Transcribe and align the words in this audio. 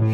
Le 0.00 0.06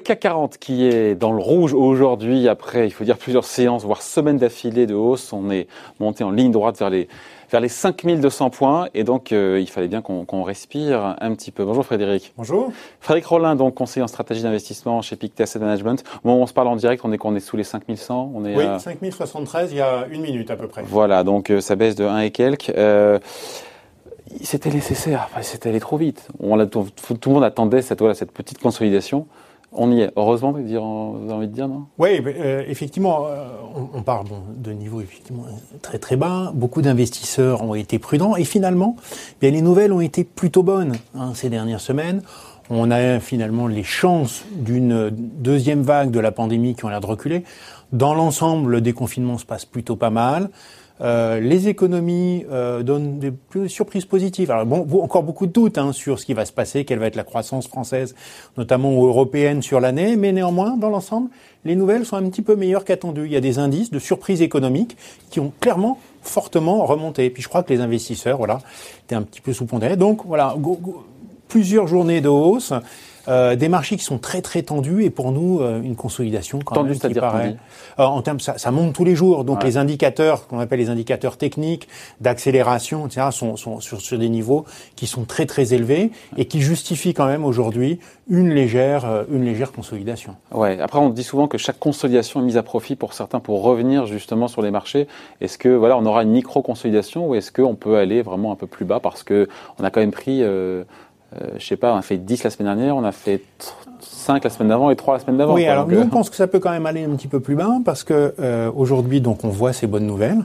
CAC 0.00 0.20
40 0.20 0.58
qui 0.58 0.86
est 0.86 1.14
dans 1.14 1.32
le 1.32 1.42
rouge 1.42 1.74
aujourd'hui 1.74 2.48
après, 2.48 2.86
il 2.86 2.90
faut 2.90 3.04
dire, 3.04 3.18
plusieurs 3.18 3.44
séances, 3.44 3.84
voire 3.84 4.00
semaines 4.00 4.38
d'affilée 4.38 4.86
de 4.86 4.94
hausse. 4.94 5.30
On 5.32 5.50
est 5.50 5.66
monté 6.00 6.24
en 6.24 6.30
ligne 6.30 6.50
droite 6.50 6.78
vers 6.78 6.88
les, 6.88 7.06
vers 7.50 7.60
les 7.60 7.68
5200 7.68 8.48
points 8.48 8.88
et 8.94 9.04
donc 9.04 9.32
euh, 9.32 9.60
il 9.60 9.68
fallait 9.68 9.88
bien 9.88 10.00
qu'on 10.00 10.42
respire 10.42 11.16
un 11.20 11.34
petit 11.34 11.50
peu. 11.50 11.64
Bonjour 11.64 11.84
Frédéric. 11.84 12.32
Bonjour. 12.38 12.72
Frédéric 13.00 13.26
Rollin, 13.26 13.56
donc 13.56 13.74
conseiller 13.74 14.04
en 14.04 14.08
stratégie 14.08 14.42
d'investissement 14.42 15.02
chez 15.02 15.16
Pictet 15.16 15.42
Asset 15.42 15.58
Management. 15.58 16.02
Au 16.24 16.28
moment 16.28 16.40
où 16.40 16.44
on 16.44 16.46
se 16.46 16.54
parle 16.54 16.68
en 16.68 16.76
direct, 16.76 17.02
on 17.04 17.12
est, 17.12 17.18
qu'on 17.18 17.36
est 17.36 17.40
sous 17.40 17.58
les 17.58 17.64
5100 17.64 18.32
on 18.34 18.46
est 18.46 18.56
Oui, 18.56 18.64
5073 18.78 19.72
il 19.72 19.78
y 19.78 19.82
a 19.82 20.06
une 20.10 20.22
minute 20.22 20.50
à 20.50 20.56
peu 20.56 20.66
près. 20.66 20.82
Voilà, 20.86 21.24
donc 21.24 21.50
euh, 21.50 21.60
ça 21.60 21.76
baisse 21.76 21.94
de 21.94 22.06
1 22.06 22.20
et 22.20 22.30
quelques. 22.30 22.70
Euh, 22.70 23.18
c'était 24.42 24.70
nécessaire, 24.70 25.28
c'était 25.42 25.68
allé 25.70 25.80
trop 25.80 25.96
vite. 25.96 26.28
Tout, 26.70 26.86
le 27.26 27.32
monde 27.32 27.44
attendait 27.44 27.82
cette, 27.82 28.00
petite 28.32 28.58
consolidation. 28.58 29.26
On 29.72 29.92
y 29.92 30.00
est, 30.00 30.10
heureusement, 30.16 30.52
vous 30.52 30.58
avez 30.58 30.78
envie 30.78 31.46
de 31.46 31.52
dire, 31.52 31.68
non? 31.68 31.84
Oui, 31.98 32.22
euh, 32.26 32.64
effectivement, 32.66 33.26
euh, 33.26 33.46
on, 33.92 34.02
parle 34.02 34.26
de 34.56 34.72
niveau 34.72 35.02
effectivement 35.02 35.44
très 35.82 35.98
très 35.98 36.16
bas. 36.16 36.52
Beaucoup 36.54 36.80
d'investisseurs 36.80 37.62
ont 37.62 37.74
été 37.74 37.98
prudents 37.98 38.34
et 38.34 38.44
finalement, 38.44 38.96
bien, 39.42 39.50
les 39.50 39.60
nouvelles 39.60 39.92
ont 39.92 40.00
été 40.00 40.24
plutôt 40.24 40.62
bonnes 40.62 40.96
hein, 41.14 41.32
ces 41.34 41.50
dernières 41.50 41.82
semaines. 41.82 42.22
On 42.70 42.90
a 42.90 43.20
finalement 43.20 43.66
les 43.66 43.82
chances 43.82 44.44
d'une 44.52 45.10
deuxième 45.10 45.82
vague 45.82 46.10
de 46.10 46.20
la 46.20 46.32
pandémie 46.32 46.74
qui 46.74 46.84
ont 46.86 46.88
l'air 46.88 47.00
de 47.00 47.06
reculer. 47.06 47.44
Dans 47.92 48.14
l'ensemble, 48.14 48.70
le 48.70 48.80
déconfinement 48.80 49.38
se 49.38 49.46
passe 49.46 49.64
plutôt 49.64 49.96
pas 49.96 50.10
mal. 50.10 50.50
Euh, 51.00 51.40
les 51.40 51.68
économies 51.68 52.44
euh, 52.50 52.82
donnent 52.82 53.18
des 53.18 53.32
surprises 53.68 54.04
positives. 54.04 54.50
Alors 54.50 54.66
bon, 54.66 55.02
encore 55.02 55.22
beaucoup 55.22 55.46
de 55.46 55.52
doutes 55.52 55.78
hein, 55.78 55.92
sur 55.92 56.18
ce 56.18 56.26
qui 56.26 56.34
va 56.34 56.44
se 56.44 56.52
passer, 56.52 56.84
quelle 56.84 56.98
va 56.98 57.06
être 57.06 57.16
la 57.16 57.24
croissance 57.24 57.68
française, 57.68 58.14
notamment 58.56 58.90
européenne 58.92 59.62
sur 59.62 59.80
l'année, 59.80 60.16
mais 60.16 60.32
néanmoins, 60.32 60.76
dans 60.76 60.90
l'ensemble, 60.90 61.30
les 61.64 61.76
nouvelles 61.76 62.04
sont 62.04 62.16
un 62.16 62.28
petit 62.28 62.42
peu 62.42 62.56
meilleures 62.56 62.84
qu'attendues. 62.84 63.26
Il 63.26 63.32
y 63.32 63.36
a 63.36 63.40
des 63.40 63.58
indices 63.58 63.90
de 63.90 63.98
surprise 63.98 64.42
économique 64.42 64.96
qui 65.30 65.40
ont 65.40 65.52
clairement 65.60 65.98
fortement 66.22 66.84
remonté. 66.84 67.26
Et 67.26 67.30
puis 67.30 67.42
je 67.42 67.48
crois 67.48 67.62
que 67.62 67.72
les 67.72 67.80
investisseurs, 67.80 68.38
voilà, 68.38 68.58
étaient 69.04 69.14
un 69.14 69.22
petit 69.22 69.40
peu 69.40 69.52
sous-pondérés. 69.52 69.96
Donc 69.96 70.24
voilà, 70.26 70.54
plusieurs 71.48 71.86
journées 71.86 72.20
de 72.20 72.28
hausse. 72.28 72.72
Euh, 73.28 73.56
des 73.56 73.68
marchés 73.68 73.96
qui 73.96 74.04
sont 74.04 74.18
très 74.18 74.40
très 74.40 74.62
tendus 74.62 75.04
et 75.04 75.10
pour 75.10 75.32
nous 75.32 75.60
euh, 75.60 75.82
une 75.82 75.96
consolidation 75.96 76.60
quand 76.64 76.82
même 76.82 76.98
qui 76.98 77.14
paraît. 77.14 77.56
Euh, 77.98 78.04
en 78.04 78.22
termes, 78.22 78.40
ça, 78.40 78.56
ça, 78.56 78.70
monte 78.70 78.94
tous 78.94 79.04
les 79.04 79.14
jours. 79.14 79.44
Donc 79.44 79.64
les 79.64 79.76
indicateurs 79.76 80.46
qu'on 80.46 80.58
appelle 80.58 80.78
les 80.78 80.88
indicateurs 80.88 81.36
techniques 81.36 81.88
d'accélération, 82.20 83.06
etc., 83.06 83.26
sont, 83.30 83.56
sont 83.56 83.80
sur, 83.80 84.00
sur, 84.00 84.18
des 84.18 84.28
niveaux 84.28 84.64
qui 84.96 85.06
sont 85.06 85.24
très 85.24 85.46
très 85.46 85.74
élevés 85.74 86.10
et 86.36 86.46
qui 86.46 86.60
justifient 86.60 87.12
quand 87.12 87.26
même 87.26 87.44
aujourd'hui 87.44 87.98
une 88.30 88.50
légère 88.50 89.24
une 89.30 89.44
légère 89.44 89.72
consolidation. 89.72 90.36
Ouais. 90.52 90.78
Après 90.80 90.98
on 90.98 91.10
dit 91.10 91.24
souvent 91.24 91.48
que 91.48 91.58
chaque 91.58 91.78
consolidation 91.78 92.40
est 92.40 92.44
mise 92.44 92.56
à 92.56 92.62
profit 92.62 92.96
pour 92.96 93.12
certains 93.12 93.40
pour 93.40 93.62
revenir 93.62 94.06
justement 94.06 94.48
sur 94.48 94.62
les 94.62 94.70
marchés. 94.70 95.06
Est-ce 95.40 95.58
que 95.58 95.68
voilà 95.68 95.96
on 95.96 96.06
aura 96.06 96.22
une 96.22 96.30
micro 96.30 96.62
consolidation 96.62 97.28
ou 97.28 97.34
est-ce 97.34 97.52
qu'on 97.52 97.74
peut 97.74 97.96
aller 97.96 98.22
vraiment 98.22 98.52
un 98.52 98.56
peu 98.56 98.66
plus 98.66 98.84
bas 98.84 99.00
parce 99.00 99.22
que 99.22 99.48
on 99.78 99.84
a 99.84 99.90
quand 99.90 100.00
même 100.00 100.12
pris 100.12 100.42
euh, 101.34 101.46
je 101.58 101.66
sais 101.66 101.76
pas, 101.76 101.92
on 101.92 101.96
a 101.96 102.02
fait 102.02 102.16
10 102.16 102.44
la 102.44 102.50
semaine 102.50 102.74
dernière, 102.74 102.96
on 102.96 103.04
a 103.04 103.12
fait 103.12 103.42
5 104.00 104.44
la 104.44 104.50
semaine 104.50 104.68
d'avant 104.68 104.90
et 104.90 104.96
3 104.96 105.14
la 105.14 105.20
semaine 105.20 105.36
d'avant. 105.36 105.54
Oui, 105.54 105.66
alors 105.66 105.86
nous, 105.86 105.98
euh, 105.98 106.04
on 106.04 106.08
pense 106.08 106.30
que 106.30 106.36
ça 106.36 106.46
peut 106.46 106.58
quand 106.58 106.70
même 106.70 106.86
aller 106.86 107.04
un 107.04 107.10
petit 107.10 107.28
peu 107.28 107.40
plus 107.40 107.54
bas 107.54 107.78
parce 107.84 108.04
que 108.04 108.34
euh, 108.40 108.70
aujourd'hui, 108.74 109.20
donc, 109.20 109.44
on 109.44 109.48
voit 109.48 109.72
ces 109.72 109.86
bonnes 109.86 110.06
nouvelles. 110.06 110.44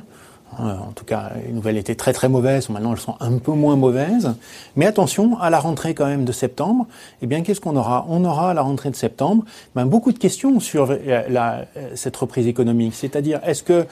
Euh, 0.60 0.64
en 0.64 0.92
tout 0.94 1.04
cas, 1.04 1.32
les 1.46 1.52
nouvelles 1.52 1.78
étaient 1.78 1.96
très 1.96 2.14
très 2.14 2.30
mauvaises. 2.30 2.70
Maintenant, 2.70 2.92
elles 2.94 3.00
sont 3.00 3.16
un 3.20 3.40
peu 3.40 3.54
moins 3.54 3.76
mauvaises. 3.76 4.36
Mais 4.76 4.86
attention, 4.86 5.40
à 5.40 5.50
la 5.50 5.60
rentrée 5.60 5.96
quand 5.96 6.06
même 6.06 6.26
de 6.26 6.32
septembre, 6.32 6.86
eh 7.22 7.28
bien, 7.28 7.42
qu'est-ce 7.42 7.60
qu'on 7.60 7.76
aura? 7.76 8.06
On 8.08 8.24
aura 8.24 8.52
à 8.52 8.54
la 8.54 8.62
rentrée 8.62 8.92
de 8.92 8.96
septembre 8.96 9.46
ben, 9.74 9.86
beaucoup 9.86 10.12
de 10.12 10.20
questions 10.20 10.60
sur 10.60 10.96
la, 11.30 11.66
cette 11.96 12.16
reprise 12.16 12.46
économique. 12.46 12.94
C'est-à-dire, 12.94 13.40
est-ce 13.44 13.64
que 13.64 13.86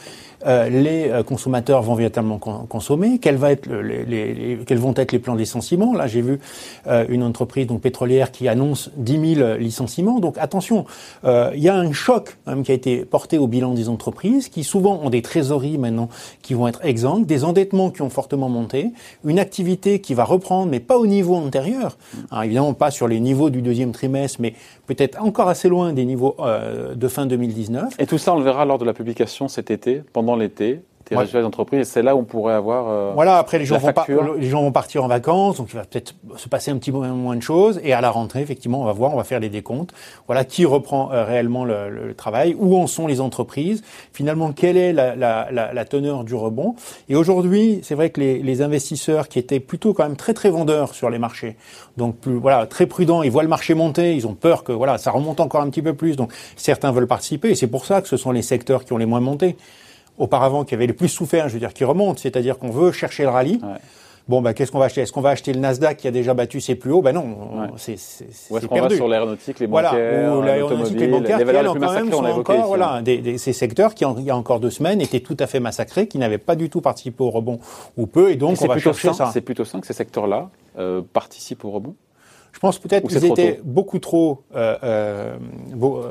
euh, 0.46 0.70
les 0.70 1.10
euh, 1.10 1.24
consommateurs 1.24 1.82
vont 1.82 1.96
véritablement 1.96 2.38
consommer 2.38 3.20
Quels, 3.20 3.38
vont 3.38 3.48
être 3.48 5.12
les 5.12 5.20
plans 5.20 5.34
de 5.34 5.40
licenciement? 5.40 5.94
Là, 5.94 6.08
j'ai 6.08 6.22
vu 6.22 6.40
euh, 6.88 7.06
une 7.10 7.24
entreprise 7.24 7.68
donc 7.68 7.82
pétrolière 7.82 8.32
qui 8.32 8.48
annonce 8.48 8.92
10 8.98 9.36
000 9.36 9.58
licenciements. 9.58 10.20
Donc, 10.20 10.38
attention, 10.38 10.86
il 11.24 11.60
y 11.60 11.70
a 11.70 11.76
un 11.76 11.92
choc 11.92 12.38
hein, 12.48 12.64
qui 12.64 12.72
a 12.72 12.76
été 12.76 13.06
porté 13.06 13.38
au 13.38 13.48
bilan 13.48 13.74
des 13.74 13.90
entreprises 13.90 14.50
qui 14.50 14.64
souvent 14.64 15.00
ont 15.04 15.10
des 15.10 15.22
trésoreries 15.22 15.78
maintenant 15.78 16.10
qui 16.42 16.54
vont 16.54 16.68
être 16.68 16.84
exempts, 16.86 17.20
des 17.20 17.44
endettements 17.44 17.92
qui 17.92 18.02
ont 18.02 18.10
fortement 18.10 18.50
monté, 18.50 18.92
une 19.26 19.40
activité 19.40 20.00
qui 20.00 20.14
va 20.14 20.24
reprendre, 20.24 20.70
mais 20.70 20.80
pas 20.80 20.98
au 20.98 21.08
niveau 21.08 21.36
antérieur. 21.36 21.98
Alors 22.32 22.44
évidemment, 22.44 22.74
pas 22.74 22.92
sur 22.92 23.08
les 23.08 23.20
niveaux 23.20 23.50
du 23.50 23.62
deuxième 23.62 23.92
trimestre, 23.92 24.40
mais 24.42 24.54
peut-être 24.88 25.22
encore 25.22 25.48
assez 25.48 25.70
loin 25.70 25.94
des 25.94 26.06
niveaux 26.06 26.36
euh, 26.40 26.96
de 26.96 27.08
fin 27.08 27.26
2019. 27.26 27.96
Et 28.00 28.06
tout 28.06 28.18
ça, 28.18 28.34
on 28.34 28.38
le 28.38 28.44
verra 28.44 28.66
lors 28.66 28.78
de 28.78 28.86
la 28.86 28.94
publication 28.94 29.48
cet 29.48 29.72
été, 29.72 30.02
pendant 30.14 30.31
l'été, 30.36 30.82
des 31.12 31.36
ouais. 31.36 31.42
d'entreprise. 31.42 31.88
C'est 31.88 32.02
là 32.02 32.16
où 32.16 32.20
on 32.20 32.24
pourrait 32.24 32.54
avoir. 32.54 32.90
Euh, 32.90 33.12
voilà. 33.14 33.38
Après, 33.38 33.60
les 33.60 33.66
gens 33.66 33.78
vont 33.78 33.92
les 34.38 34.50
gens 34.50 34.62
vont 34.62 34.72
partir 34.72 35.04
en 35.04 35.08
vacances, 35.08 35.58
donc 35.58 35.70
il 35.72 35.76
va 35.76 35.84
peut-être 35.84 36.16
se 36.38 36.48
passer 36.48 36.72
un 36.72 36.78
petit 36.78 36.92
peu 36.92 37.00
moins 37.00 37.36
de 37.36 37.42
choses. 37.42 37.80
Et 37.84 37.94
à 37.94 38.02
la 38.02 38.10
rentrée, 38.10 38.42
effectivement, 38.42 38.82
on 38.82 38.86
va 38.86 38.94
voir, 38.94 39.14
on 39.14 39.18
va 39.18 39.24
faire 39.24 39.40
les 39.40 39.50
décomptes. 39.50 39.94
Voilà, 40.28 40.46
qui 40.46 40.66
reprend 40.66 41.12
euh, 41.12 41.26
réellement 41.26 41.66
le, 41.66 41.90
le, 41.90 42.14
travail 42.14 42.56
Où 42.58 42.78
en 42.78 42.88
sont 42.88 43.08
les 43.08 43.22
entreprises 43.22 43.84
Finalement, 44.14 44.52
quelle 44.52 44.78
est 44.78 44.94
la, 44.94 45.16
la, 45.16 45.48
la, 45.52 45.74
la 45.74 45.86
teneur 45.86 46.24
du 46.24 46.36
rebond 46.36 46.76
Et 47.10 47.16
aujourd'hui, 47.16 47.80
c'est 47.84 47.96
vrai 47.96 48.10
que 48.10 48.20
les, 48.20 48.40
les, 48.40 48.62
investisseurs 48.62 49.28
qui 49.28 49.40
étaient 49.40 49.60
plutôt 49.60 49.94
quand 49.94 50.04
même 50.04 50.18
très 50.18 50.34
très 50.34 50.50
vendeurs 50.50 50.94
sur 50.94 51.10
les 51.10 51.18
marchés, 51.18 51.56
donc 51.98 52.18
plus, 52.18 52.36
voilà 52.36 52.68
très 52.68 52.86
prudents, 52.86 53.24
ils 53.24 53.32
voient 53.32 53.44
le 53.44 53.50
marché 53.50 53.74
monter, 53.74 54.16
ils 54.16 54.28
ont 54.28 54.36
peur 54.36 54.64
que 54.64 54.72
voilà 54.72 54.98
ça 54.98 55.10
remonte 55.10 55.40
encore 55.40 55.62
un 55.62 55.70
petit 55.70 55.82
peu 55.82 55.94
plus. 55.94 56.16
Donc 56.16 56.32
certains 56.56 56.92
veulent 56.92 57.08
participer. 57.08 57.50
Et 57.50 57.56
c'est 57.56 57.68
pour 57.68 57.86
ça 57.86 58.02
que 58.02 58.08
ce 58.08 58.18
sont 58.18 58.32
les 58.32 58.42
secteurs 58.42 58.86
qui 58.86 58.94
ont 58.94 58.98
les 58.98 59.06
moins 59.06 59.20
montés 59.20 59.56
auparavant 60.18 60.64
qui 60.64 60.74
avait 60.74 60.88
le 60.88 60.94
plus 60.94 61.10
souffert, 61.10 61.48
je 61.50 61.54
veux 61.54 61.60
dire, 61.60 61.74
qui 61.74 61.84
remonte, 61.84 62.20
c'est-à-dire 62.20 62.58
qu'on 62.58 62.72
veut 62.72 62.92
chercher 62.92 63.24
le 63.24 63.30
rallye. 63.30 63.60
Ouais. 63.64 63.80
Bon, 64.28 64.42
bah, 64.42 64.54
qu'est-ce 64.54 64.72
qu'on 64.72 64.80
va 64.80 64.86
acheter? 64.86 65.02
Est-ce 65.02 65.12
qu'on 65.12 65.22
va 65.22 65.32
acheter 65.32 65.52
le 65.52 65.60
Nasdaq 65.60 65.98
qui 65.98 66.08
a 66.08 66.12
déjà 66.12 66.34
battu 66.34 66.62
ses 66.62 66.76
plus 66.76 66.92
hauts? 66.92 67.02
Ben 67.02 67.12
non, 67.12 67.24
ouais. 67.24 67.68
c'est 67.76 67.94
Ou 68.50 68.58
est-ce 68.58 68.68
qu'on 68.68 68.80
va 68.80 68.90
sur 68.90 69.08
l'aéronautique, 69.08 69.60
les 69.60 69.68
bancaires, 69.68 69.92
voilà, 69.92 70.38
ou 70.38 70.42
l'aéronautique, 70.42 71.00
les 71.00 71.08
bancaires, 71.08 71.40
les 71.40 71.44
qui, 71.44 71.50
elles, 71.50 71.66
quand 71.66 71.94
même, 71.94 72.12
sont 72.12 72.24
encore, 72.24 72.68
voilà, 72.68 73.02
des, 73.02 73.18
des, 73.18 73.38
ces 73.40 73.52
secteurs 73.52 73.96
qui, 73.96 74.06
en, 74.06 74.16
il 74.18 74.24
y 74.24 74.30
a 74.30 74.38
encore 74.38 74.60
deux 74.60 74.70
semaines, 74.70 75.02
étaient 75.02 75.20
tout 75.22 75.36
à 75.40 75.48
fait 75.48 75.60
massacrés, 75.60 76.08
qui 76.08 76.20
n'avaient 76.20 76.38
pas 76.38 76.56
du 76.56 76.70
tout 76.70 76.82
participé 76.82 77.24
au 77.24 77.32
rebond 77.32 77.60
ou 77.98 78.06
peu, 78.06 78.32
et 78.32 78.36
donc 78.36 78.62
et 78.62 78.64
on 78.64 78.68
va 78.68 78.78
chercher 78.78 79.08
sain, 79.08 79.14
ça. 79.14 79.32
C'est 79.34 79.42
plutôt 79.42 79.66
sain 79.66 79.82
que 79.82 79.88
ces 79.88 79.94
secteurs-là 79.94 80.50
euh, 80.78 81.02
participent 81.14 81.66
au 81.66 81.72
rebond? 81.72 81.96
Je 82.52 82.60
pense 82.60 82.80
peut-être 82.80 83.08
qu'ils 83.08 83.26
étaient 83.26 83.60
beaucoup 83.64 84.00
trop, 84.00 84.44
euh, 84.56 84.78
euh, 84.84 85.38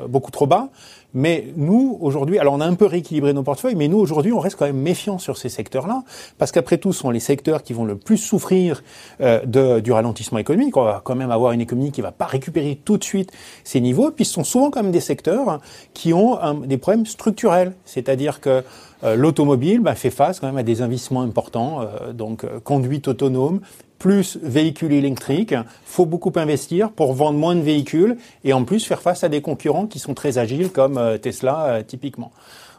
beaucoup 0.07 0.31
trop 0.31 0.47
bas. 0.47 0.69
Mais 1.13 1.47
nous, 1.57 1.97
aujourd'hui, 1.99 2.39
alors 2.39 2.53
on 2.53 2.61
a 2.61 2.65
un 2.65 2.73
peu 2.75 2.85
rééquilibré 2.85 3.33
nos 3.33 3.43
portefeuilles, 3.43 3.75
mais 3.75 3.89
nous, 3.89 3.97
aujourd'hui, 3.97 4.31
on 4.31 4.39
reste 4.39 4.55
quand 4.55 4.65
même 4.65 4.79
méfiants 4.79 5.19
sur 5.19 5.37
ces 5.37 5.49
secteurs-là, 5.49 6.03
parce 6.37 6.53
qu'après 6.53 6.77
tout, 6.77 6.93
ce 6.93 7.01
sont 7.01 7.09
les 7.09 7.19
secteurs 7.19 7.63
qui 7.63 7.73
vont 7.73 7.83
le 7.83 7.97
plus 7.97 8.17
souffrir 8.17 8.81
euh, 9.19 9.45
de, 9.45 9.81
du 9.81 9.91
ralentissement 9.91 10.37
économique. 10.37 10.77
On 10.77 10.83
va 10.83 11.01
quand 11.03 11.15
même 11.15 11.31
avoir 11.31 11.51
une 11.51 11.61
économie 11.61 11.91
qui 11.91 12.01
va 12.01 12.11
pas 12.11 12.27
récupérer 12.27 12.79
tout 12.83 12.97
de 12.97 13.03
suite 13.03 13.31
ces 13.65 13.81
niveaux, 13.81 14.11
puis 14.11 14.23
ce 14.23 14.33
sont 14.33 14.45
souvent 14.45 14.71
quand 14.71 14.83
même 14.83 14.93
des 14.93 15.01
secteurs 15.01 15.59
qui 15.93 16.13
ont 16.13 16.39
un, 16.39 16.53
des 16.53 16.77
problèmes 16.77 17.05
structurels, 17.05 17.73
c'est-à-dire 17.83 18.39
que 18.39 18.63
euh, 19.03 19.15
l'automobile 19.15 19.79
bah, 19.79 19.95
fait 19.95 20.11
face 20.11 20.39
quand 20.39 20.47
même 20.47 20.57
à 20.57 20.63
des 20.63 20.81
investissements 20.81 21.21
importants, 21.21 21.81
euh, 21.81 22.13
donc 22.13 22.43
euh, 22.43 22.59
conduite 22.59 23.07
autonome, 23.07 23.61
plus 24.01 24.39
véhicules 24.41 24.93
électriques. 24.93 25.53
faut 25.85 26.07
beaucoup 26.07 26.33
investir 26.35 26.91
pour 26.91 27.13
vendre 27.13 27.37
moins 27.37 27.55
de 27.55 27.61
véhicules 27.61 28.17
et 28.43 28.51
en 28.51 28.63
plus 28.63 28.83
faire 28.83 28.99
face 28.99 29.23
à 29.23 29.29
des 29.29 29.41
concurrents 29.41 29.85
qui 29.85 29.99
sont 29.99 30.15
très 30.15 30.39
agiles 30.39 30.71
comme 30.71 30.97
euh, 30.97 31.19
Tesla 31.19 31.65
euh, 31.65 31.83
typiquement. 31.83 32.31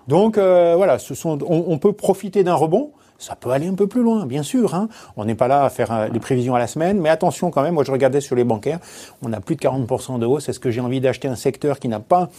Donc 0.08 0.36
euh, 0.36 0.74
voilà, 0.76 0.98
ce 0.98 1.14
sont, 1.14 1.38
on, 1.46 1.78
peut 1.78 1.92
profiter 1.92 2.42
d'un 2.42 2.54
rebond. 2.54 2.90
Ça 3.18 3.36
peut 3.36 3.50
aller 3.50 3.68
un 3.68 3.74
peu 3.74 3.86
plus 3.86 4.02
loin, 4.02 4.26
bien 4.26 4.42
sûr. 4.42 4.74
Hein. 4.74 4.88
On 5.16 5.24
n'est 5.24 5.36
pas 5.36 5.46
là 5.46 5.64
à 5.64 5.70
faire 5.70 6.08
les 6.12 6.18
prévisions 6.18 6.56
à 6.56 6.58
la 6.58 6.66
semaine, 6.66 6.98
mais 7.00 7.08
attention 7.08 7.52
quand 7.52 7.62
même. 7.62 7.74
Moi, 7.74 7.84
je 7.84 7.92
regardais 7.92 8.20
sur 8.20 8.34
les 8.34 8.42
bancaires, 8.42 8.80
on 9.22 9.32
a 9.32 9.38
plus 9.38 9.54
de 9.54 9.60
40% 9.60 10.18
de 10.18 10.26
hausse. 10.26 10.48
Est-ce 10.48 10.58
que 10.58 10.72
j'ai 10.72 10.80
envie 10.80 11.00
d'acheter 11.00 11.28
un 11.28 11.36
secteur 11.36 11.78
qui 11.78 11.86
n'a 11.86 12.00
pas 12.00 12.30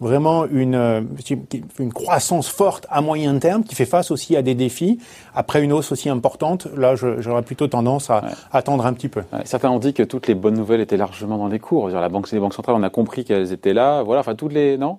vraiment 0.00 0.46
une, 0.46 0.74
euh, 0.74 1.02
une 1.78 1.92
croissance 1.92 2.48
forte 2.48 2.86
à 2.90 3.00
moyen 3.02 3.38
terme 3.38 3.62
qui 3.62 3.74
fait 3.74 3.84
face 3.84 4.10
aussi 4.10 4.36
à 4.36 4.42
des 4.42 4.54
défis. 4.54 4.98
Après 5.34 5.62
une 5.62 5.72
hausse 5.72 5.92
aussi 5.92 6.08
importante, 6.08 6.66
là, 6.76 6.94
j'aurais 6.96 7.42
plutôt 7.42 7.68
tendance 7.68 8.10
à 8.10 8.22
ouais. 8.22 8.30
attendre 8.52 8.86
un 8.86 8.92
petit 8.92 9.08
peu. 9.08 9.20
Ouais. 9.32 9.40
Certains 9.44 9.70
ont 9.70 9.78
dit 9.78 9.92
que 9.92 10.02
toutes 10.02 10.26
les 10.26 10.34
bonnes 10.34 10.56
nouvelles 10.56 10.80
étaient 10.80 10.96
largement 10.96 11.38
dans 11.38 11.48
les 11.48 11.58
cours. 11.58 11.88
La 11.88 12.08
banque, 12.08 12.30
les 12.30 12.40
banques 12.40 12.54
centrales, 12.54 12.76
on 12.76 12.82
a 12.82 12.90
compris 12.90 13.24
qu'elles 13.24 13.52
étaient 13.52 13.74
là. 13.74 14.02
Voilà, 14.02 14.20
enfin 14.20 14.34
toutes 14.34 14.52
les 14.52 14.78
non? 14.78 14.98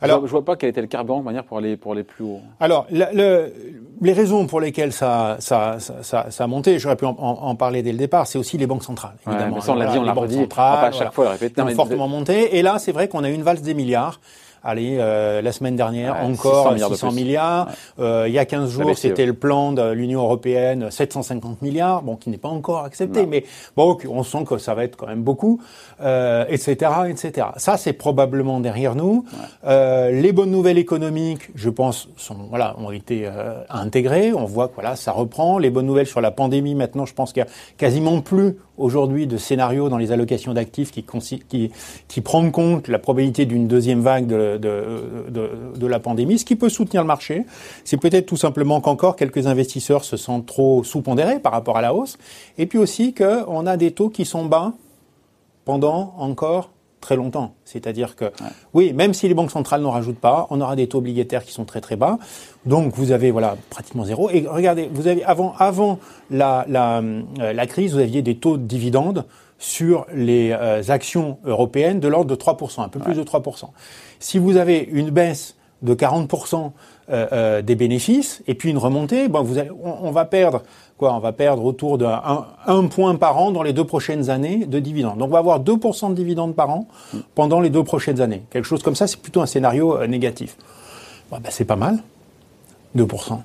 Alors, 0.00 0.20
je, 0.22 0.26
je 0.26 0.30
vois 0.32 0.44
pas 0.44 0.56
quel 0.56 0.70
était 0.70 0.80
le 0.80 0.86
carburant 0.86 1.20
de 1.20 1.24
manière 1.24 1.44
pour 1.44 1.58
aller 1.58 1.76
pour 1.76 1.92
aller 1.92 2.04
plus 2.04 2.24
haut. 2.24 2.40
Alors, 2.60 2.86
le, 2.90 3.04
le, 3.14 3.52
les 4.02 4.12
raisons 4.12 4.46
pour 4.46 4.60
lesquelles 4.60 4.92
ça 4.92 5.36
ça 5.40 5.76
ça, 5.78 6.02
ça, 6.02 6.30
ça 6.30 6.44
a 6.44 6.46
monté, 6.46 6.78
j'aurais 6.78 6.96
pu 6.96 7.06
en, 7.06 7.16
en, 7.18 7.48
en, 7.48 7.54
parler 7.54 7.82
dès 7.82 7.92
le 7.92 7.98
départ, 7.98 8.26
c'est 8.26 8.38
aussi 8.38 8.58
les 8.58 8.66
banques 8.66 8.84
centrales. 8.84 9.16
Évidemment. 9.26 9.46
Ouais, 9.48 9.54
mais 9.56 9.60
ça 9.60 9.72
on 9.72 9.76
l'a 9.76 9.86
dit, 9.86 9.98
on 9.98 10.02
l'a 10.04 10.12
redit. 10.12 10.38
On 10.40 10.46
pas 10.46 10.80
à 10.82 10.92
chaque 10.92 11.14
voilà, 11.14 11.36
fois. 11.36 11.64
Ont 11.64 11.68
fortement 11.70 12.08
monté. 12.08 12.56
Et 12.58 12.62
là, 12.62 12.78
c'est 12.78 12.92
vrai 12.92 13.08
qu'on 13.08 13.24
a 13.24 13.30
eu 13.30 13.34
une 13.34 13.42
valse 13.42 13.62
des 13.62 13.74
milliards 13.74 14.20
Allez, 14.68 14.96
euh, 14.98 15.42
la 15.42 15.52
semaine 15.52 15.76
dernière, 15.76 16.16
encore 16.24 16.76
600 16.76 17.12
milliards. 17.12 17.68
Euh, 18.00 18.24
il 18.26 18.34
y 18.34 18.38
a 18.38 18.44
15 18.44 18.68
jours, 18.68 18.98
c'était 18.98 19.24
le 19.24 19.32
plan 19.32 19.70
de 19.70 19.92
l'Union 19.92 20.22
européenne, 20.22 20.90
750 20.90 21.62
milliards, 21.62 22.02
bon, 22.02 22.16
qui 22.16 22.30
n'est 22.30 22.36
pas 22.36 22.48
encore 22.48 22.82
accepté, 22.82 23.26
mais 23.26 23.44
bon, 23.76 23.96
on 24.10 24.24
sent 24.24 24.44
que 24.44 24.58
ça 24.58 24.74
va 24.74 24.82
être 24.82 24.96
quand 24.96 25.06
même 25.06 25.22
beaucoup, 25.22 25.60
euh, 26.00 26.44
etc., 26.48 26.90
etc. 27.08 27.48
Ça, 27.58 27.76
c'est 27.76 27.92
probablement 27.92 28.58
derrière 28.58 28.96
nous. 28.96 29.24
Euh, 29.66 30.10
les 30.10 30.32
bonnes 30.32 30.50
nouvelles 30.50 30.78
économiques, 30.78 31.50
je 31.54 31.70
pense, 31.70 32.08
sont, 32.16 32.36
voilà, 32.50 32.74
ont 32.78 32.90
été 32.90 33.22
euh, 33.24 33.62
intégrées. 33.70 34.32
On 34.32 34.46
voit 34.46 34.66
que 34.66 34.74
voilà, 34.74 34.96
ça 34.96 35.12
reprend. 35.12 35.58
Les 35.58 35.70
bonnes 35.70 35.86
nouvelles 35.86 36.08
sur 36.08 36.20
la 36.20 36.32
pandémie, 36.32 36.74
maintenant, 36.74 37.06
je 37.06 37.14
pense 37.14 37.32
qu'il 37.32 37.44
y 37.44 37.46
a 37.46 37.48
quasiment 37.76 38.20
plus 38.20 38.56
aujourd'hui 38.78 39.26
de 39.26 39.36
scénarios 39.36 39.88
dans 39.88 39.96
les 39.96 40.12
allocations 40.12 40.52
d'actifs 40.52 40.90
qui, 40.90 41.04
qui, 41.48 41.70
qui 42.08 42.20
prennent 42.20 42.52
compte 42.52 42.88
la 42.88 42.98
probabilité 42.98 43.46
d'une 43.46 43.68
deuxième 43.68 44.00
vague 44.00 44.26
de, 44.26 44.55
de, 44.58 45.86
la 45.86 46.00
pandémie, 46.00 46.38
ce 46.38 46.44
qui 46.44 46.56
peut 46.56 46.68
soutenir 46.68 47.02
le 47.02 47.06
marché. 47.06 47.44
C'est 47.84 47.96
peut-être 47.96 48.26
tout 48.26 48.36
simplement 48.36 48.80
qu'encore 48.80 49.16
quelques 49.16 49.46
investisseurs 49.46 50.04
se 50.04 50.16
sentent 50.16 50.46
trop 50.46 50.84
sous-pondérés 50.84 51.40
par 51.40 51.52
rapport 51.52 51.76
à 51.76 51.82
la 51.82 51.94
hausse, 51.94 52.18
et 52.58 52.66
puis 52.66 52.78
aussi 52.78 53.14
qu'on 53.14 53.66
a 53.66 53.76
des 53.76 53.92
taux 53.92 54.08
qui 54.08 54.24
sont 54.24 54.46
bas 54.46 54.72
pendant 55.64 56.14
encore 56.18 56.70
très 57.06 57.14
longtemps. 57.14 57.54
C'est-à-dire 57.64 58.16
que, 58.16 58.32
oui, 58.74 58.92
même 58.92 59.14
si 59.14 59.28
les 59.28 59.34
banques 59.34 59.52
centrales 59.52 59.80
n'en 59.80 59.92
rajoutent 59.92 60.18
pas, 60.18 60.48
on 60.50 60.60
aura 60.60 60.74
des 60.74 60.88
taux 60.88 60.98
obligataires 60.98 61.44
qui 61.44 61.52
sont 61.52 61.64
très 61.64 61.80
très 61.80 61.94
bas. 61.94 62.18
Donc 62.64 62.94
vous 62.96 63.12
avez 63.12 63.30
voilà 63.30 63.56
pratiquement 63.70 64.04
zéro. 64.04 64.28
Et 64.30 64.44
regardez, 64.44 64.90
vous 64.92 65.06
avez 65.06 65.22
avant 65.22 65.54
avant 65.56 66.00
la 66.30 66.64
la, 66.68 66.98
euh, 66.98 67.52
la 67.52 67.66
crise, 67.68 67.92
vous 67.92 68.00
aviez 68.00 68.22
des 68.22 68.38
taux 68.38 68.56
de 68.56 68.64
dividendes 68.64 69.24
sur 69.56 70.04
les 70.12 70.50
euh, 70.50 70.82
actions 70.88 71.38
européennes 71.44 72.00
de 72.00 72.08
l'ordre 72.08 72.28
de 72.28 72.34
3%, 72.34 72.82
un 72.82 72.88
peu 72.88 72.98
plus 72.98 73.14
de 73.14 73.22
3%. 73.22 73.68
Si 74.18 74.38
vous 74.38 74.56
avez 74.56 74.80
une 74.80 75.10
baisse 75.10 75.54
de 75.82 75.94
40% 75.94 76.72
euh, 77.08 77.26
euh, 77.32 77.62
des 77.62 77.74
bénéfices 77.74 78.42
et 78.46 78.54
puis 78.54 78.70
une 78.70 78.78
remontée, 78.78 79.28
on, 79.82 80.10
va 80.10 80.24
perdre 80.24 80.62
autour 81.64 81.98
d'un 81.98 82.46
un, 82.66 82.84
point 82.86 83.14
par 83.16 83.38
an 83.38 83.50
dans 83.52 83.62
les 83.62 83.72
deux 83.72 83.84
prochaines 83.84 84.30
années 84.30 84.66
de 84.66 84.78
dividendes. 84.78 85.18
Donc 85.18 85.28
on 85.28 85.32
va 85.32 85.38
avoir 85.38 85.60
2% 85.60 86.10
de 86.10 86.14
dividendes 86.14 86.54
par 86.54 86.70
an 86.70 86.88
pendant 87.34 87.60
les 87.60 87.70
deux 87.70 87.84
prochaines 87.84 88.20
années. 88.20 88.42
Quelque 88.50 88.64
chose 88.64 88.82
comme 88.82 88.96
ça, 88.96 89.06
c'est 89.06 89.20
plutôt 89.20 89.42
un 89.42 89.46
scénario 89.46 90.06
négatif. 90.06 90.56
Bon, 91.30 91.38
ben, 91.38 91.50
c'est 91.50 91.64
pas 91.64 91.76
mal, 91.76 91.98
2%. 92.96 93.38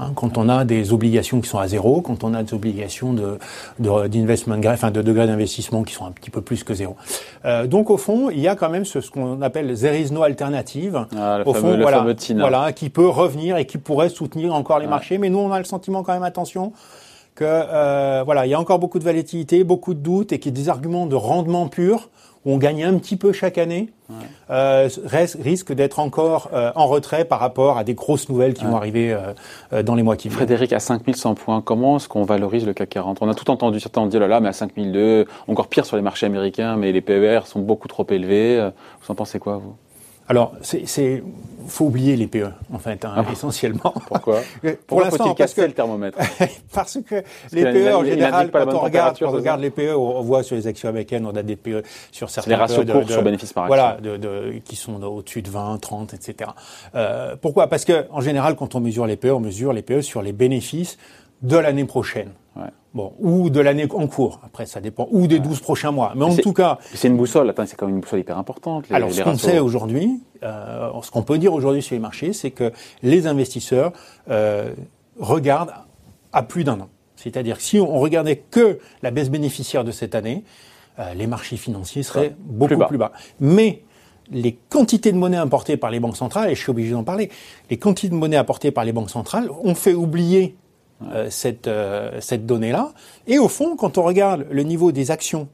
Hein, 0.00 0.12
quand 0.14 0.38
on 0.38 0.48
a 0.48 0.64
des 0.64 0.92
obligations 0.92 1.40
qui 1.40 1.48
sont 1.48 1.58
à 1.58 1.68
zéro, 1.68 2.00
quand 2.00 2.24
on 2.24 2.32
a 2.32 2.42
des 2.42 2.54
obligations 2.54 3.12
de 3.12 3.38
d'investment 3.78 4.56
de, 4.56 4.68
enfin 4.68 4.90
de 4.90 5.02
degré 5.02 5.26
d'investissement 5.26 5.82
qui 5.82 5.92
sont 5.92 6.06
un 6.06 6.10
petit 6.10 6.30
peu 6.30 6.40
plus 6.40 6.64
que 6.64 6.72
zéro. 6.72 6.96
Euh, 7.44 7.66
donc 7.66 7.90
au 7.90 7.98
fond, 7.98 8.30
il 8.30 8.40
y 8.40 8.48
a 8.48 8.56
quand 8.56 8.70
même 8.70 8.84
ce, 8.84 9.00
ce 9.00 9.10
qu'on 9.10 9.42
appelle 9.42 9.78
there 9.78 10.00
is 10.00 10.10
no 10.10 10.22
alternative. 10.22 11.06
Ah, 11.16 11.40
au 11.44 11.52
fond, 11.52 11.76
voilà, 11.76 12.06
voilà, 12.36 12.72
qui 12.72 12.88
peut 12.88 13.08
revenir 13.08 13.56
et 13.58 13.66
qui 13.66 13.78
pourrait 13.78 14.08
soutenir 14.08 14.54
encore 14.54 14.78
les 14.78 14.86
marchés. 14.86 15.18
Mais 15.18 15.28
nous, 15.28 15.38
on 15.38 15.52
a 15.52 15.58
le 15.58 15.64
sentiment 15.64 16.02
quand 16.02 16.14
même, 16.14 16.22
attention, 16.22 16.72
que 17.40 17.46
euh, 17.48 18.22
voilà, 18.22 18.44
il 18.44 18.50
y 18.50 18.54
a 18.54 18.60
encore 18.60 18.78
beaucoup 18.78 18.98
de 18.98 19.04
volatilité, 19.04 19.64
beaucoup 19.64 19.94
de 19.94 20.00
doutes 20.00 20.30
et 20.30 20.38
qu'il 20.38 20.54
y 20.54 20.60
a 20.60 20.62
des 20.62 20.68
arguments 20.68 21.06
de 21.06 21.16
rendement 21.16 21.68
pur 21.68 22.10
où 22.44 22.52
on 22.52 22.58
gagne 22.58 22.84
un 22.84 22.98
petit 22.98 23.16
peu 23.16 23.32
chaque 23.32 23.56
année, 23.56 23.92
euh, 24.50 24.88
risque 25.42 25.72
d'être 25.72 26.00
encore 26.00 26.50
euh, 26.52 26.70
en 26.74 26.86
retrait 26.86 27.24
par 27.24 27.40
rapport 27.40 27.78
à 27.78 27.84
des 27.84 27.94
grosses 27.94 28.28
nouvelles 28.28 28.52
qui 28.54 28.64
vont 28.64 28.76
arriver 28.76 29.16
euh, 29.72 29.82
dans 29.82 29.94
les 29.94 30.02
mois 30.02 30.16
qui 30.16 30.28
viennent. 30.28 30.38
Frédéric, 30.38 30.72
à 30.74 30.80
5100 30.80 31.34
points, 31.34 31.62
comment 31.62 31.96
est-ce 31.96 32.08
qu'on 32.08 32.24
valorise 32.24 32.66
le 32.66 32.74
CAC 32.74 32.90
40 32.90 33.18
On 33.22 33.28
a 33.28 33.34
tout 33.34 33.50
entendu, 33.50 33.80
certains 33.80 34.02
ont 34.02 34.06
dit, 34.06 34.16
oh 34.16 34.20
là 34.20 34.28
là, 34.28 34.40
mais 34.40 34.48
à 34.48 34.52
5002, 34.52 35.26
encore 35.48 35.68
pire 35.68 35.86
sur 35.86 35.96
les 35.96 36.02
marchés 36.02 36.26
américains, 36.26 36.76
mais 36.76 36.92
les 36.92 37.00
PER 37.00 37.40
sont 37.46 37.60
beaucoup 37.60 37.88
trop 37.88 38.06
élevés. 38.10 38.70
Vous 39.02 39.12
en 39.12 39.14
pensez 39.14 39.38
quoi, 39.38 39.56
vous? 39.56 39.74
Alors, 40.30 40.52
c'est, 40.62 41.24
faut 41.66 41.86
oublier 41.86 42.14
les 42.14 42.28
PE, 42.28 42.52
en 42.72 42.78
fait, 42.78 43.04
hein, 43.04 43.14
ah 43.16 43.24
essentiellement. 43.32 43.92
Pourquoi 44.06 44.42
Pour 44.86 45.00
l'instant, 45.00 45.34
parce 45.38 45.54
que 45.54 45.62
le 45.62 45.72
thermomètre. 45.72 46.18
parce 46.72 46.98
que 47.04 47.24
les 47.50 47.64
PE, 47.64 47.92
en 47.96 48.04
général, 48.04 48.52
quand 48.52 48.72
on 48.72 48.78
regarde, 48.78 49.18
quand 49.18 49.26
on 49.26 49.32
regarde 49.32 49.60
les 49.60 49.70
PE, 49.70 49.92
on 49.92 50.22
voit 50.22 50.44
sur 50.44 50.54
les 50.54 50.68
actions 50.68 50.88
américaines, 50.88 51.26
on 51.26 51.34
a 51.34 51.42
des 51.42 51.56
PE 51.56 51.82
sur 52.12 52.30
certains. 52.30 52.48
Les 52.48 52.54
ratios 52.54 52.86
de, 52.86 52.92
courts 52.92 53.10
sur 53.10 53.24
bénéfice 53.24 53.52
par 53.52 53.64
action. 53.64 53.76
Voilà, 53.76 54.00
de, 54.00 54.16
de, 54.18 54.60
qui 54.64 54.76
sont 54.76 55.02
au-dessus 55.02 55.42
de 55.42 55.50
20, 55.50 55.78
30, 55.78 56.14
etc. 56.14 56.50
Euh, 56.94 57.34
pourquoi? 57.34 57.66
Parce 57.66 57.84
que, 57.84 58.06
en 58.12 58.20
général, 58.20 58.54
quand 58.54 58.76
on 58.76 58.80
mesure 58.80 59.06
les 59.06 59.16
PE, 59.16 59.32
on 59.32 59.40
mesure 59.40 59.72
les 59.72 59.82
PE 59.82 60.00
sur 60.00 60.22
les 60.22 60.32
bénéfices 60.32 60.96
de 61.42 61.56
l'année 61.56 61.86
prochaine. 61.86 62.30
Ouais. 62.54 62.70
Bon, 62.92 63.12
ou 63.20 63.50
de 63.50 63.60
l'année 63.60 63.86
en 63.92 64.06
cours. 64.08 64.40
Après, 64.44 64.66
ça 64.66 64.80
dépend. 64.80 65.06
Ou 65.12 65.28
des 65.28 65.38
12 65.38 65.60
prochains 65.60 65.92
mois. 65.92 66.12
Mais 66.16 66.24
en 66.24 66.34
tout 66.34 66.52
cas. 66.52 66.78
C'est 66.94 67.08
une 67.08 67.16
boussole. 67.16 67.48
Attends, 67.48 67.64
c'est 67.66 67.76
quand 67.76 67.86
même 67.86 67.96
une 67.96 68.00
boussole 68.00 68.20
hyper 68.20 68.36
importante. 68.36 68.88
Les, 68.88 68.96
alors, 68.96 69.12
ce 69.12 69.22
qu'on 69.22 69.38
sait 69.38 69.60
aujourd'hui, 69.60 70.20
euh, 70.42 70.90
ce 71.02 71.10
qu'on 71.10 71.22
peut 71.22 71.38
dire 71.38 71.54
aujourd'hui 71.54 71.82
sur 71.82 71.94
les 71.94 72.00
marchés, 72.00 72.32
c'est 72.32 72.50
que 72.50 72.72
les 73.02 73.28
investisseurs 73.28 73.92
euh, 74.28 74.72
regardent 75.18 75.74
à 76.32 76.42
plus 76.42 76.64
d'un 76.64 76.80
an. 76.80 76.88
C'est-à-dire 77.14 77.60
si 77.60 77.78
on 77.78 77.98
regardait 77.98 78.36
que 78.36 78.78
la 79.02 79.10
baisse 79.10 79.30
bénéficiaire 79.30 79.84
de 79.84 79.92
cette 79.92 80.14
année, 80.14 80.42
euh, 80.98 81.14
les 81.14 81.26
marchés 81.26 81.56
financiers 81.56 82.02
seraient 82.02 82.34
beaucoup 82.40 82.86
plus 82.88 82.98
bas. 82.98 83.12
Mais 83.38 83.82
les 84.32 84.58
quantités 84.68 85.12
de 85.12 85.16
monnaie 85.16 85.36
importées 85.36 85.76
par 85.76 85.90
les 85.90 86.00
banques 86.00 86.16
centrales, 86.16 86.50
et 86.50 86.54
je 86.54 86.60
suis 86.60 86.70
obligé 86.70 86.92
d'en 86.92 87.04
parler, 87.04 87.30
les 87.68 87.78
quantités 87.78 88.08
de 88.08 88.14
monnaie 88.14 88.36
apportées 88.36 88.70
par 88.70 88.84
les 88.84 88.92
banques 88.92 89.10
centrales 89.10 89.50
ont 89.62 89.74
fait 89.74 89.94
oublier 89.94 90.56
euh, 91.12 91.28
cette, 91.30 91.66
euh, 91.66 92.20
cette 92.20 92.46
donnée-là. 92.46 92.92
Et 93.26 93.38
au 93.38 93.48
fond, 93.48 93.76
quand 93.76 93.98
on 93.98 94.02
regarde 94.02 94.46
le 94.50 94.62
niveau 94.62 94.92
des 94.92 95.10
actions 95.10 95.48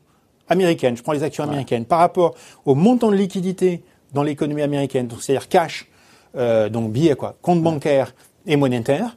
américaines, 0.49 0.97
je 0.97 1.03
prends 1.03 1.13
les 1.13 1.23
actions 1.23 1.45
américaines, 1.45 1.85
par 1.85 2.01
rapport 2.01 2.35
au 2.65 2.75
montant 2.75 3.11
de 3.11 3.17
liquidité 3.17 3.83
dans 4.13 4.23
l'économie 4.23 4.63
américaine, 4.63 5.09
c'est-à-dire 5.21 5.49
cash, 5.49 5.89
euh, 6.37 6.69
donc 6.69 6.91
billets, 6.91 7.15
quoi, 7.15 7.37
compte 7.43 7.63
bancaire 7.63 8.15
et 8.47 8.57
monétaire, 8.57 9.17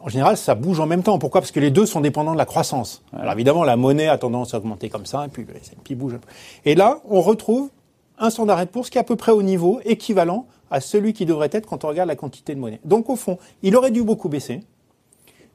en 0.00 0.08
général, 0.08 0.36
ça 0.36 0.54
bouge 0.54 0.80
en 0.80 0.86
même 0.86 1.02
temps. 1.02 1.18
Pourquoi? 1.18 1.40
Parce 1.40 1.50
que 1.50 1.60
les 1.60 1.70
deux 1.70 1.86
sont 1.86 2.02
dépendants 2.02 2.34
de 2.34 2.38
la 2.38 2.44
croissance. 2.44 3.02
Alors 3.14 3.32
évidemment, 3.32 3.64
la 3.64 3.76
monnaie 3.76 4.08
a 4.08 4.18
tendance 4.18 4.52
à 4.52 4.58
augmenter 4.58 4.90
comme 4.90 5.06
ça, 5.06 5.24
et 5.24 5.28
puis, 5.28 5.46
puis 5.82 5.94
bouge. 5.94 6.18
Et 6.66 6.74
là, 6.74 6.98
on 7.08 7.22
retrouve 7.22 7.70
un 8.18 8.28
standard 8.28 8.66
de 8.66 8.70
bourse 8.70 8.90
qui 8.90 8.98
est 8.98 9.00
à 9.00 9.04
peu 9.04 9.16
près 9.16 9.32
au 9.32 9.42
niveau 9.42 9.80
équivalent 9.86 10.46
à 10.70 10.80
celui 10.80 11.14
qui 11.14 11.24
devrait 11.24 11.48
être 11.52 11.66
quand 11.66 11.84
on 11.84 11.88
regarde 11.88 12.08
la 12.08 12.16
quantité 12.16 12.54
de 12.54 12.60
monnaie. 12.60 12.80
Donc 12.84 13.08
au 13.08 13.16
fond, 13.16 13.38
il 13.62 13.76
aurait 13.76 13.90
dû 13.90 14.02
beaucoup 14.02 14.28
baisser 14.28 14.60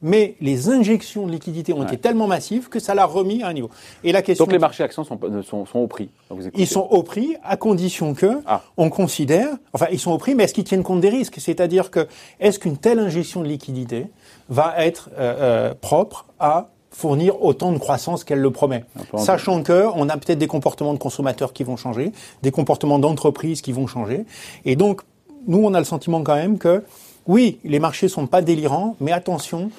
mais 0.02 0.36
les 0.42 0.70
injections 0.70 1.28
de 1.28 1.32
liquidités 1.32 1.74
ont 1.74 1.84
été 1.84 1.98
tellement 1.98 2.28
massives 2.28 2.70
que 2.70 2.80
ça 2.80 2.96
l'a 2.96 3.06
remis 3.06 3.44
à 3.44 3.48
un 3.48 3.54
niveau. 3.54 3.70
Et 4.04 4.12
la 4.12 4.22
question. 4.22 4.46
Donc 4.46 4.54
les 4.54 4.60
marchés 4.60 4.84
actions 4.84 5.04
sont, 5.04 5.20
sont, 5.44 5.66
sont 5.66 5.80
au 5.80 5.88
prix. 5.88 6.10
Ils 6.56 6.68
sont 6.68 6.88
au 6.90 7.04
prix 7.04 7.36
à 7.44 7.58
condition 7.58 8.14
que 8.14 8.42
ah. 8.46 8.62
on 8.78 8.90
considère, 8.90 9.50
enfin 9.74 9.88
ils 9.92 10.00
sont 10.00 10.12
au 10.12 10.18
prix, 10.18 10.36
mais 10.36 10.44
est-ce 10.44 10.54
qu'ils 10.54 10.64
tiennent 10.64 10.84
compte 10.84 11.02
des 11.02 11.10
risques? 11.10 11.36
C'est-à-dire 11.38 11.92
que 11.92 12.08
est-ce 12.40 12.60
qu'une 12.60 12.78
telle 12.78 13.00
injection 13.00 13.42
de 13.42 13.48
liquidités 13.48 14.08
va 14.50 14.74
être 14.78 15.10
euh, 15.18 15.70
euh, 15.70 15.74
propre 15.80 16.26
à 16.40 16.70
fournir 16.92 17.44
autant 17.44 17.72
de 17.72 17.78
croissance 17.78 18.24
qu'elle 18.24 18.40
le 18.40 18.52
promet? 18.52 18.86
Sachant 19.18 19.64
que 19.64 19.88
on 19.96 20.10
a 20.10 20.18
peut-être 20.18 20.40
des 20.40 20.48
comportements 20.48 20.94
de 20.94 21.00
consommateurs 21.00 21.54
qui 21.54 21.64
vont 21.64 21.78
changer, 21.78 22.12
des 22.42 22.52
comportements 22.52 23.00
d'entreprises 23.00 23.62
qui 23.62 23.72
vont 23.72 23.88
changer, 23.88 24.26
et 24.66 24.76
donc 24.76 25.02
nous 25.48 25.60
on 25.60 25.74
a 25.74 25.80
le 25.80 25.86
sentiment 25.86 26.24
quand 26.24 26.36
même 26.36 26.58
que 26.58 26.84
oui, 27.28 27.60
les 27.64 27.80
marchés 27.80 28.08
sont 28.08 28.26
pas 28.26 28.42
délirants, 28.42 28.96
mais 29.00 29.12
attention, 29.12 29.70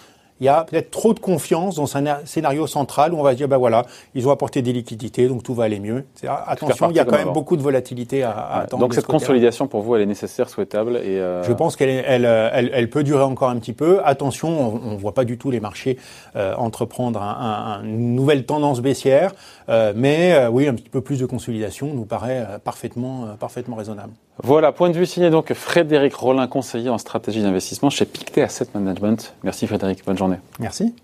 il 0.40 0.46
y 0.46 0.48
a 0.48 0.64
peut-être 0.64 0.90
trop 0.90 1.14
de 1.14 1.20
confiance 1.20 1.76
dans 1.76 1.96
un 1.96 2.16
scénario 2.24 2.66
central 2.66 3.14
où 3.14 3.18
on 3.18 3.22
va 3.22 3.32
se 3.32 3.36
dire, 3.36 3.48
ben 3.48 3.58
voilà, 3.58 3.84
ils 4.14 4.26
ont 4.26 4.30
apporté 4.30 4.62
des 4.62 4.72
liquidités, 4.72 5.28
donc 5.28 5.42
tout 5.42 5.54
va 5.54 5.64
aller 5.64 5.80
mieux. 5.80 6.04
Attention, 6.46 6.90
il 6.90 6.96
y 6.96 7.00
a 7.00 7.04
quand 7.04 7.16
même 7.16 7.32
beaucoup 7.32 7.56
de 7.56 7.62
volatilité 7.62 8.22
à, 8.22 8.30
à 8.30 8.60
attendre. 8.62 8.82
Donc 8.82 8.94
cette 8.94 9.06
consolidation, 9.06 9.68
pour 9.68 9.82
vous, 9.82 9.96
elle 9.96 10.02
est 10.02 10.06
nécessaire, 10.06 10.48
souhaitable 10.48 10.96
et 10.96 11.18
euh... 11.18 11.42
Je 11.44 11.52
pense 11.52 11.76
qu'elle 11.76 11.90
elle, 12.06 12.24
elle, 12.24 12.70
elle, 12.72 12.90
peut 12.90 13.02
durer 13.02 13.22
encore 13.22 13.50
un 13.50 13.58
petit 13.58 13.72
peu. 13.72 14.00
Attention, 14.04 14.80
on 14.82 14.92
ne 14.92 14.96
voit 14.96 15.14
pas 15.14 15.24
du 15.24 15.36
tout 15.38 15.50
les 15.50 15.60
marchés 15.60 15.98
euh, 16.36 16.54
entreprendre 16.56 17.22
un, 17.22 17.80
un, 17.80 17.84
une 17.84 18.14
nouvelle 18.14 18.46
tendance 18.46 18.80
baissière, 18.80 19.32
euh, 19.68 19.92
mais 19.94 20.32
euh, 20.34 20.48
oui, 20.48 20.66
un 20.68 20.74
petit 20.74 20.88
peu 20.88 21.00
plus 21.00 21.18
de 21.20 21.26
consolidation 21.26 21.92
nous 21.92 22.04
paraît 22.04 22.46
euh, 22.48 22.58
parfaitement, 22.58 23.28
parfaitement 23.38 23.76
raisonnable. 23.76 24.12
Voilà, 24.42 24.72
point 24.72 24.90
de 24.90 24.96
vue 24.96 25.06
signé 25.06 25.30
donc 25.30 25.52
Frédéric 25.52 26.14
Rollin, 26.14 26.46
conseiller 26.46 26.88
en 26.88 26.98
stratégie 26.98 27.42
d'investissement 27.42 27.90
chez 27.90 28.06
Pictet 28.06 28.42
Asset 28.42 28.68
Management. 28.74 29.34
Merci 29.42 29.66
Frédéric, 29.66 30.04
bonne 30.04 30.18
journée. 30.18 30.38
Merci. 30.58 30.94